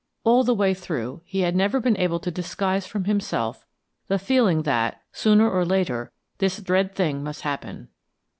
All 0.23 0.43
the 0.43 0.55
way 0.55 0.73
through, 0.73 1.21
he 1.25 1.41
had 1.41 1.55
never 1.55 1.79
been 1.79 1.95
able 1.95 2.19
to 2.21 2.31
disguise 2.31 2.87
from 2.87 3.03
himself 3.03 3.67
the 4.07 4.17
feeling 4.17 4.63
that, 4.63 4.99
sooner 5.11 5.47
or 5.47 5.63
later, 5.63 6.11
this 6.39 6.59
dread 6.59 6.95
thing 6.95 7.23
must 7.23 7.41
happen. 7.41 7.87